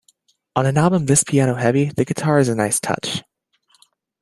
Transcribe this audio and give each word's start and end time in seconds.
On 0.55 0.65
an 0.65 0.79
album 0.79 1.05
this 1.05 1.23
piano-heavy, 1.23 1.91
the 1.95 2.05
guitar 2.05 2.39
is 2.39 2.49
a 2.49 2.55
nice 2.55 2.79
touch. 2.79 3.21